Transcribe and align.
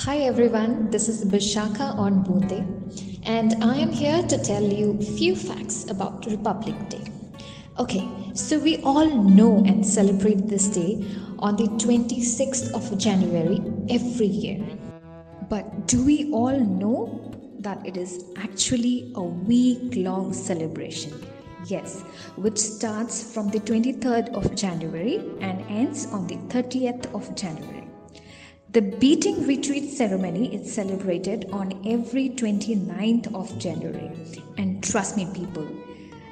Hi 0.00 0.18
everyone, 0.18 0.90
this 0.90 1.08
is 1.08 1.24
Bishakha 1.24 1.96
on 1.98 2.22
Boondein, 2.22 3.22
and 3.24 3.64
I 3.64 3.76
am 3.76 3.90
here 3.90 4.22
to 4.24 4.36
tell 4.36 4.62
you 4.62 5.00
few 5.00 5.34
facts 5.34 5.88
about 5.88 6.26
Republic 6.26 6.76
Day. 6.90 7.02
Okay, 7.78 8.06
so 8.34 8.58
we 8.58 8.76
all 8.82 9.08
know 9.08 9.64
and 9.64 9.84
celebrate 9.84 10.48
this 10.48 10.68
day 10.68 11.02
on 11.38 11.56
the 11.56 11.68
26th 11.84 12.74
of 12.74 12.98
January 12.98 13.62
every 13.88 14.26
year. 14.26 14.62
But 15.48 15.88
do 15.88 16.04
we 16.04 16.30
all 16.30 16.60
know 16.60 17.32
that 17.60 17.84
it 17.86 17.96
is 17.96 18.22
actually 18.36 19.12
a 19.14 19.22
week 19.22 19.94
long 19.96 20.34
celebration? 20.34 21.26
Yes, 21.64 22.02
which 22.36 22.58
starts 22.58 23.32
from 23.32 23.48
the 23.48 23.60
23rd 23.60 24.34
of 24.34 24.54
January 24.54 25.16
and 25.40 25.62
ends 25.70 26.06
on 26.12 26.26
the 26.26 26.36
30th 26.54 27.12
of 27.14 27.34
January. 27.34 27.75
The 28.76 28.82
beating 28.82 29.46
retreat 29.46 29.90
ceremony 29.90 30.54
is 30.54 30.70
celebrated 30.70 31.48
on 31.50 31.80
every 31.86 32.28
29th 32.28 33.34
of 33.34 33.58
January. 33.58 34.10
And 34.58 34.84
trust 34.84 35.16
me, 35.16 35.26
people, 35.32 35.66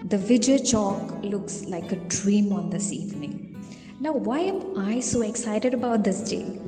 the 0.04 0.18
Vijay 0.18 0.60
Chowk 0.60 1.30
looks 1.30 1.64
like 1.64 1.90
a 1.90 1.96
dream 1.96 2.52
on 2.52 2.68
this 2.68 2.92
evening. 2.92 3.56
Now, 3.98 4.12
why 4.12 4.40
am 4.40 4.78
I 4.78 5.00
so 5.00 5.22
excited 5.22 5.72
about 5.72 6.04
this 6.04 6.20
day? 6.20 6.60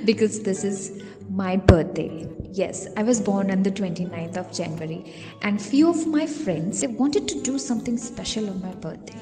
because 0.06 0.40
this 0.40 0.64
is 0.64 1.02
my 1.28 1.56
birthday. 1.56 2.26
Yes, 2.50 2.88
I 2.96 3.02
was 3.02 3.20
born 3.20 3.50
on 3.50 3.62
the 3.62 3.70
29th 3.70 4.38
of 4.38 4.50
January, 4.54 5.04
and 5.42 5.60
few 5.60 5.90
of 5.90 6.06
my 6.06 6.26
friends 6.26 6.80
they 6.80 6.86
wanted 6.86 7.28
to 7.28 7.42
do 7.42 7.58
something 7.58 7.98
special 7.98 8.48
on 8.48 8.62
my 8.62 8.72
birthday. 8.76 9.20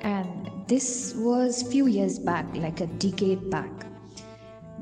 And 0.00 0.50
this 0.68 1.12
was 1.18 1.64
few 1.64 1.86
years 1.86 2.18
back, 2.18 2.46
like 2.56 2.80
a 2.80 2.86
decade 2.86 3.50
back 3.50 3.89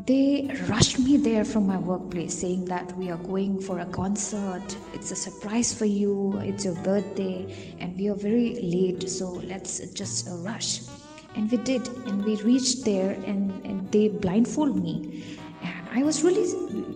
they 0.08 0.50
rushed 0.70 0.98
me 0.98 1.18
there 1.18 1.44
from 1.44 1.66
my 1.66 1.76
workplace 1.76 2.40
saying 2.40 2.64
that 2.64 2.96
we 2.96 3.10
are 3.10 3.18
going 3.18 3.60
for 3.60 3.80
a 3.80 3.84
concert. 3.84 4.64
It's 4.94 5.10
a 5.10 5.16
surprise 5.16 5.74
for 5.74 5.84
you. 5.84 6.38
It's 6.42 6.64
your 6.64 6.76
birthday. 6.76 7.76
And 7.78 7.94
we 7.94 8.08
are 8.08 8.14
very 8.14 8.54
late 8.62 9.08
so 9.10 9.26
let's 9.52 9.80
just 9.90 10.26
rush. 10.30 10.80
And 11.36 11.50
we 11.50 11.58
did. 11.58 11.88
And 12.06 12.24
we 12.24 12.36
reached 12.36 12.86
there 12.86 13.10
and, 13.26 13.50
and 13.66 13.92
they 13.92 14.08
blindfolded 14.08 14.82
me. 14.82 15.24
And 15.62 15.88
i 15.90 16.02
was 16.02 16.22
really 16.22 16.46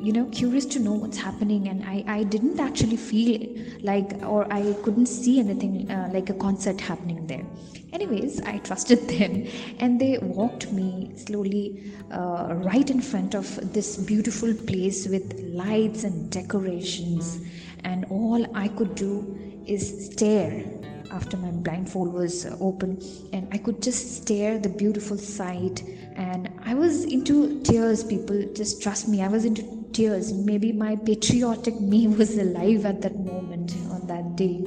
you 0.07 0.13
know 0.13 0.25
curious 0.33 0.65
to 0.75 0.79
know 0.79 0.93
what's 0.93 1.19
happening. 1.19 1.69
And 1.69 1.85
i, 1.85 2.03
I 2.07 2.23
didn't 2.23 2.61
actually 2.61 2.97
feel 2.97 3.41
like 3.83 4.23
or 4.25 4.51
i 4.51 4.73
couldn't 4.85 5.07
see 5.07 5.39
anything 5.39 5.91
uh, 5.91 6.09
like 6.15 6.31
a 6.31 6.35
concert 6.35 6.81
happening 6.81 7.27
there 7.27 7.45
anyways 7.93 8.41
i 8.43 8.59
trusted 8.59 9.09
them 9.15 9.47
and 9.79 10.01
they 10.01 10.19
walked 10.19 10.73
me 10.73 11.13
slowly 11.17 11.93
uh, 12.13 12.55
right 12.71 12.91
in 12.91 13.01
front 13.01 13.35
of 13.35 13.73
this 13.73 13.97
beautiful 13.97 14.53
place 14.55 15.07
with 15.09 15.41
lights 15.55 16.05
and 16.05 16.31
decorations. 16.31 17.41
And 17.85 18.05
all 18.11 18.47
i 18.57 18.69
could 18.69 18.95
do 18.95 19.39
is 19.67 20.13
stare 20.13 20.65
after 21.11 21.37
my 21.37 21.51
blindfold 21.51 22.13
was 22.13 22.47
open. 22.61 23.01
And 23.33 23.49
i 23.53 23.59
could 23.59 23.83
just 23.83 24.23
stare 24.23 24.59
the 24.59 24.69
beautiful 24.69 25.17
sight. 25.17 25.83
And 26.17 26.51
i 26.65 26.75
was 26.75 27.05
into 27.05 27.61
tears 27.63 28.05
people. 28.05 28.43
Just 28.55 28.83
trust 28.83 29.09
me 29.09 29.23
i 29.23 29.29
was 29.29 29.45
into 29.45 29.63
tears. 29.93 30.33
Maybe 30.33 30.73
my 30.73 30.97
patriotic 30.97 31.81
me 31.81 32.07
was 32.21 32.37
alive 32.37 32.85
at 32.85 33.03
that 33.03 33.17
moment 33.17 33.75
on 33.91 34.07
that 34.07 34.37
day 34.37 34.65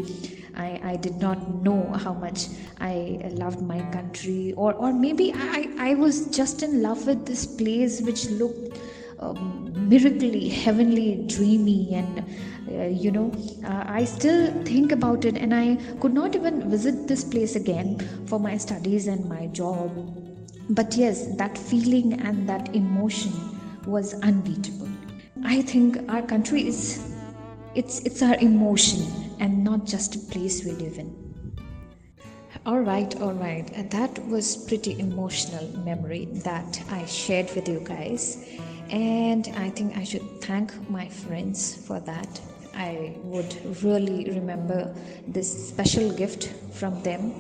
I, 0.56 0.80
I 0.84 0.95
did 0.95 1.17
not 1.17 1.64
know 1.64 1.92
how 1.94 2.14
much 2.14 2.48
I 2.80 3.20
loved 3.34 3.61
my 3.61 3.80
country, 3.92 4.53
or, 4.56 4.73
or 4.73 4.94
maybe 4.94 5.34
I, 5.36 5.70
I 5.80 5.95
was 5.95 6.28
just 6.28 6.64
in 6.64 6.81
love 6.81 7.06
with 7.08 7.25
this 7.25 7.45
place 7.45 8.02
which 8.02 8.30
looked 8.30 8.80
um, 9.20 9.72
miraculously, 9.89 10.50
heavenly, 10.50 11.25
dreamy, 11.28 11.94
and 11.94 12.25
uh, 12.70 12.85
you 12.85 13.12
know, 13.12 13.31
uh, 13.63 13.84
I 13.88 14.03
still 14.06 14.52
think 14.63 14.91
about 14.91 15.25
it, 15.25 15.38
and 15.38 15.53
I 15.53 15.75
could 16.00 16.13
not 16.13 16.35
even 16.35 16.69
visit 16.69 17.07
this 17.07 17.24
place 17.24 17.56
again 17.56 18.00
for 18.28 18.40
my 18.40 18.57
studies 18.57 19.07
and 19.07 19.28
my 19.30 19.47
job. 19.47 19.91
But 20.69 20.96
yes, 20.96 21.28
that 21.38 21.57
feeling 21.57 22.13
and 22.22 22.50
that 22.50 22.75
emotion 22.75 23.34
was 23.85 24.13
unbeatable. 24.22 24.90
I 25.44 25.62
think 25.62 25.97
our 26.09 26.24
country 26.24 26.68
is 26.68 27.15
it's 27.75 28.00
it's 28.00 28.22
our 28.22 28.36
emotion 28.36 29.36
and 29.40 29.63
not 29.63 29.86
just 29.86 30.16
a 30.16 30.19
place 30.31 30.63
we 30.63 30.72
live 30.72 30.97
in. 30.97 31.13
All 32.66 32.80
right, 32.80 33.13
all 33.22 33.34
right. 33.34 33.68
That 33.91 34.25
was 34.28 34.56
pretty 34.58 35.00
emotional 35.00 35.68
memory 35.80 36.25
that 36.46 36.81
I 36.90 37.06
shared 37.06 37.53
with 37.53 37.68
you 37.68 37.81
guys. 37.81 38.47
And 38.90 39.47
I 39.58 39.69
think 39.69 39.97
I 39.97 40.03
should 40.03 40.41
thank 40.41 40.72
my 40.90 41.08
friends 41.08 41.75
for 41.75 42.00
that. 42.00 42.41
I 42.74 43.18
would 43.24 43.53
really 43.84 44.31
remember 44.31 44.96
this 45.28 45.69
special 45.69 46.12
gift 46.12 46.53
from 46.72 47.02
them. 47.03 47.34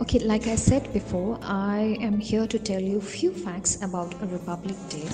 Okay, 0.00 0.18
like 0.18 0.46
I 0.46 0.56
said 0.56 0.92
before, 0.92 1.38
I 1.42 1.96
am 2.00 2.18
here 2.20 2.46
to 2.46 2.58
tell 2.58 2.80
you 2.80 3.00
few 3.00 3.32
facts 3.32 3.82
about 3.82 4.14
Republic 4.30 4.76
Day. 4.88 5.08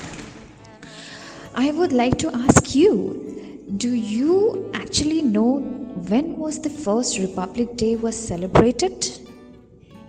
I 1.55 1.71
would 1.71 1.93
like 1.93 2.19
to 2.19 2.35
ask 2.35 2.75
you 2.75 3.34
do 3.77 3.89
you 3.89 4.71
actually 4.75 5.23
know 5.23 5.59
when 6.09 6.37
was 6.37 6.61
the 6.61 6.69
first 6.69 7.19
Republic 7.19 7.77
Day 7.77 7.97
was 7.97 8.15
celebrated? 8.15 9.09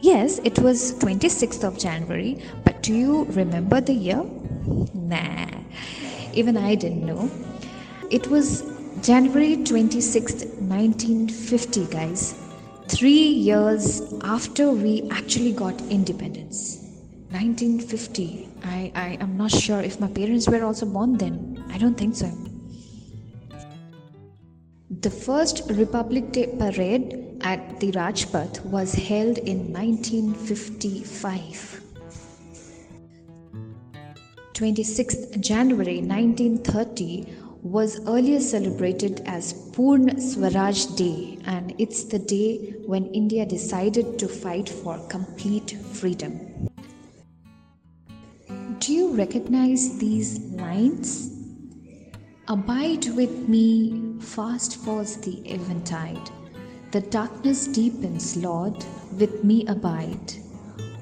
Yes, 0.01 0.39
it 0.43 0.59
was 0.59 0.93
26th 0.95 1.63
of 1.63 1.79
January, 1.79 2.41
but 2.65 2.83
do 2.83 2.93
you 2.93 3.23
remember 3.25 3.79
the 3.79 3.93
year? 3.93 4.23
Nah, 4.93 5.47
even 6.33 6.57
I 6.57 6.75
didn't 6.75 7.05
know. 7.05 7.31
It 8.11 8.27
was 8.27 8.63
January 9.01 9.55
26th, 9.55 10.59
1950, 10.59 11.85
guys. 11.85 12.35
Three 12.89 13.29
years 13.29 14.01
after 14.23 14.71
we 14.71 15.09
actually 15.11 15.53
got 15.53 15.79
independence. 15.89 16.81
1950. 17.31 18.49
I, 18.63 18.91
I 18.95 19.17
am 19.21 19.37
not 19.37 19.51
sure 19.51 19.79
if 19.79 19.99
my 19.99 20.07
parents 20.07 20.47
were 20.49 20.63
also 20.63 20.85
born 20.85 21.17
then. 21.17 21.63
I 21.71 21.77
don't 21.77 21.95
think 21.95 22.15
so. 22.15 22.29
The 25.01 25.09
first 25.09 25.63
Republic 25.71 26.31
Day 26.31 26.55
parade 26.57 27.39
at 27.41 27.79
the 27.79 27.91
Rajpath 27.91 28.63
was 28.65 28.93
held 28.93 29.39
in 29.39 29.73
1955. 29.73 31.81
26th 34.53 35.39
January 35.41 36.01
1930 36.01 37.25
was 37.61 37.99
earlier 38.07 38.39
celebrated 38.39 39.21
as 39.25 39.53
Purn 39.73 40.21
Swaraj 40.21 40.85
Day 40.95 41.39
and 41.45 41.73
it's 41.77 42.03
the 42.03 42.19
day 42.19 42.75
when 42.85 43.07
India 43.07 43.45
decided 43.45 44.19
to 44.19 44.27
fight 44.27 44.69
for 44.69 44.99
complete 45.07 45.71
freedom. 45.93 46.69
Do 48.79 48.93
you 48.93 49.15
recognize 49.15 49.97
these 49.97 50.39
lines? 50.51 51.31
Abide 52.47 53.07
with 53.15 53.49
me, 53.49 54.04
fast 54.25 54.77
falls 54.77 55.17
the 55.17 55.37
eventide. 55.49 56.29
The 56.91 57.01
darkness 57.01 57.67
deepens, 57.67 58.35
Lord, 58.35 58.83
with 59.19 59.43
me 59.43 59.65
abide. 59.67 60.33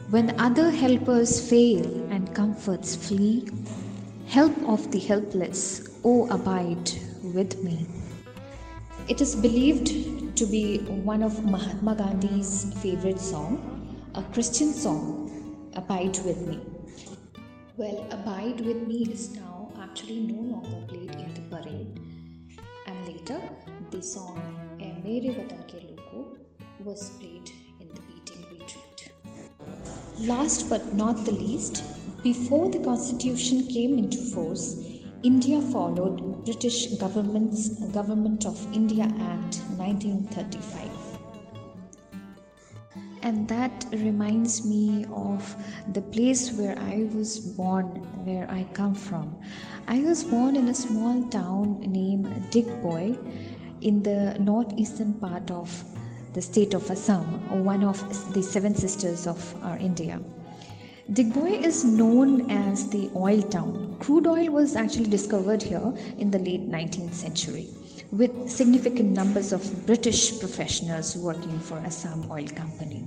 When 0.09 0.39
other 0.39 0.69
helpers 0.69 1.50
fail 1.50 1.85
and 2.11 2.35
comforts 2.35 2.95
flee, 2.95 3.47
help 4.28 4.56
of 4.67 4.91
the 4.91 5.00
helpless, 5.00 5.89
O 6.03 6.28
abide 6.29 6.91
with 7.23 7.63
me. 7.63 7.88
It 9.07 9.22
is 9.22 9.35
believed 9.35 10.38
to 10.38 10.45
be 10.45 10.79
one 11.11 11.23
of 11.23 11.44
Mahatma 11.45 11.95
Gandhi's 11.95 12.73
favorite 12.81 13.19
song, 13.19 13.57
a 14.16 14.23
Christian 14.34 14.73
song, 14.73 15.29
Abide 15.75 16.20
with 16.23 16.47
me. 16.47 16.59
Well, 17.78 18.05
Abide 18.11 18.61
with 18.61 18.87
me 18.87 19.08
is 19.11 19.35
now 19.35 19.72
actually 19.81 20.20
no 20.20 20.41
longer 20.53 20.85
played 20.87 21.16
in 21.16 21.34
the 21.34 21.41
parade, 21.49 21.99
later 23.08 23.41
the 23.91 24.02
song 24.02 24.40
A 24.79 24.90
Mere 25.05 25.34
Vatan 25.38 25.64
Ke 25.72 25.79
Loko 25.88 26.22
was 26.88 27.09
played 27.20 27.52
in 27.82 27.88
the 27.90 28.02
beating 28.08 28.44
retreat. 28.52 29.11
Last 30.20 30.70
but 30.70 30.94
not 30.94 31.26
the 31.26 31.32
least, 31.32 31.84
before 32.23 32.70
the 32.70 32.79
constitution 32.79 33.67
came 33.67 33.97
into 33.97 34.17
force, 34.34 34.67
India 35.23 35.61
followed 35.61 36.46
British 36.46 36.79
government's 37.05 37.70
Government 38.00 38.46
of 38.46 38.66
India 38.73 39.06
Act 39.34 39.61
1935 39.78 40.92
and 43.23 43.47
that 43.47 43.85
reminds 43.91 44.66
me 44.66 45.05
of 45.14 45.55
the 45.93 46.02
place 46.02 46.52
where 46.52 46.78
I 46.78 47.08
was 47.16 47.40
born, 47.40 47.85
where 48.25 48.49
I 48.52 48.66
come 48.73 48.93
from. 48.93 49.35
I 49.87 49.99
was 50.02 50.23
born 50.25 50.58
in 50.58 50.67
a 50.67 50.73
small 50.73 51.23
town 51.29 51.79
named 51.79 52.28
Digboi 52.52 53.17
in 53.81 54.03
the 54.03 54.37
northeastern 54.40 55.14
part 55.14 55.49
of 55.52 55.84
the 56.34 56.41
state 56.41 56.73
of 56.73 56.90
Assam, 56.91 57.64
one 57.64 57.84
of 57.84 58.34
the 58.34 58.43
seven 58.43 58.75
sisters 58.75 59.25
of 59.25 59.55
our 59.64 59.78
India. 59.78 60.20
Digboi 61.11 61.64
is 61.64 61.85
known 61.85 62.52
as 62.52 62.90
the 62.90 63.09
oil 63.16 63.41
town. 63.41 63.96
Crude 63.99 64.28
oil 64.28 64.52
was 64.52 64.75
actually 64.75 65.09
discovered 65.09 65.64
here 65.64 65.93
in 66.17 66.29
the 66.29 66.40
late 66.40 66.70
19th 66.70 67.14
century 67.14 67.70
with 68.13 68.31
significant 68.47 69.09
numbers 69.09 69.51
of 69.51 69.61
British 69.87 70.39
professionals 70.39 71.17
working 71.17 71.59
for 71.59 71.77
Assam 71.79 72.29
Oil 72.29 72.47
Company. 72.47 73.05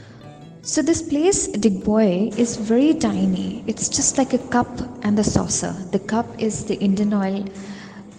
So 0.63 0.83
this 0.83 1.01
place, 1.01 1.47
Digboi, 1.47 2.37
is 2.37 2.57
very 2.57 2.93
tiny. 2.93 3.63
It's 3.69 3.89
just 3.89 4.19
like 4.19 4.33
a 4.33 4.39
cup 4.55 4.67
and 5.05 5.17
a 5.17 5.23
saucer. 5.23 5.73
The 5.93 6.01
cup 6.01 6.27
is 6.41 6.65
the 6.65 6.75
Indian 6.81 7.15
Oil 7.15 7.45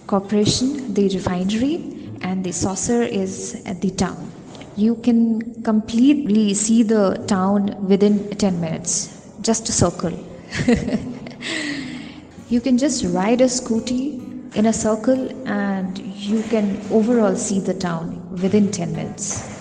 Corporation, 0.06 0.94
the 0.94 1.10
refinery, 1.10 1.74
and 2.22 2.42
the 2.42 2.52
saucer 2.52 3.02
is 3.02 3.62
at 3.66 3.82
the 3.82 3.90
town. 3.90 4.32
You 4.76 4.94
can 4.94 5.62
completely 5.62 6.54
see 6.54 6.82
the 6.82 7.22
town 7.26 7.76
within 7.86 8.30
10 8.30 8.60
minutes 8.62 9.30
just 9.42 9.68
a 9.68 9.72
circle. 9.72 10.18
you 12.48 12.62
can 12.62 12.78
just 12.78 13.04
ride 13.04 13.42
a 13.42 13.50
scooty 13.58 14.18
in 14.56 14.66
a 14.66 14.72
circle 14.72 15.28
and 15.46 15.67
you 15.96 16.42
can 16.44 16.80
overall 16.90 17.36
see 17.36 17.60
the 17.60 17.74
town 17.74 18.30
within 18.42 18.70
10 18.70 18.92
minutes. 18.92 19.58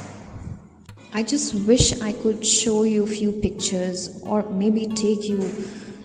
I 1.14 1.24
just 1.24 1.54
wish 1.66 2.00
I 2.02 2.14
could 2.14 2.46
show 2.46 2.84
you 2.84 3.04
a 3.04 3.08
few 3.08 3.32
pictures 3.32 4.22
or 4.24 4.44
maybe 4.50 4.88
take 4.88 5.24
you 5.24 5.40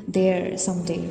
there 0.08 0.56
someday. 0.56 1.10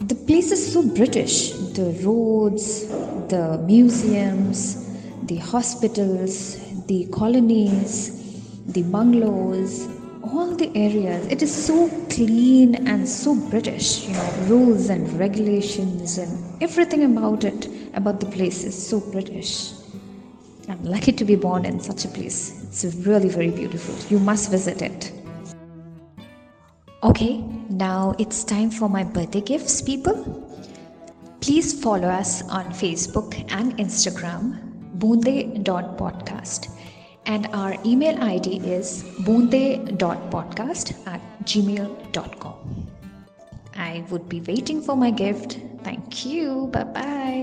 The 0.00 0.14
place 0.14 0.50
is 0.50 0.72
so 0.72 0.82
British. 0.82 1.50
The 1.50 1.98
roads, 2.04 2.88
the 3.28 3.62
museums, 3.66 4.86
the 5.24 5.36
hospitals, 5.36 6.58
the 6.86 7.06
colonies, 7.12 8.64
the 8.66 8.82
bungalows, 8.82 9.86
all 10.22 10.54
the 10.54 10.70
areas. 10.76 11.26
It 11.26 11.42
is 11.42 11.52
so 11.52 11.88
clean 12.10 12.86
and 12.86 13.08
so 13.08 13.34
british 13.34 14.06
you 14.06 14.14
know 14.14 14.30
rules 14.48 14.88
and 14.90 15.10
regulations 15.18 16.18
and 16.18 16.62
everything 16.62 17.04
about 17.04 17.44
it 17.44 17.68
about 17.94 18.20
the 18.20 18.26
place 18.26 18.64
is 18.64 18.76
so 18.88 19.00
british. 19.00 19.72
I'm 20.68 20.84
lucky 20.84 21.12
to 21.12 21.24
be 21.24 21.34
born 21.34 21.64
in 21.64 21.80
such 21.80 22.04
a 22.04 22.08
place. 22.08 22.62
It's 22.68 22.84
really 23.06 23.28
very 23.28 23.50
beautiful. 23.50 23.94
You 24.08 24.20
must 24.20 24.50
visit 24.50 24.82
it. 24.82 25.12
Okay 27.02 27.38
now 27.70 28.14
it's 28.18 28.44
time 28.44 28.70
for 28.70 28.88
my 28.88 29.04
birthday 29.04 29.40
gifts 29.40 29.80
people. 29.80 30.46
Please 31.40 31.82
follow 31.82 32.08
us 32.08 32.42
on 32.48 32.66
facebook 32.66 33.34
and 33.50 33.76
instagram 33.78 34.70
boondein.podcast 34.98 36.68
and 37.26 37.46
our 37.52 37.76
email 37.84 38.20
ID 38.22 38.58
is 38.64 39.04
boondein.podcast 39.20 40.94
at 41.06 41.20
gmail.com. 41.44 42.86
I 43.76 44.04
would 44.10 44.28
be 44.28 44.40
waiting 44.40 44.82
for 44.82 44.96
my 44.96 45.10
gift. 45.10 45.58
Thank 45.82 46.26
you. 46.26 46.68
Bye 46.72 46.84
bye. 46.84 47.39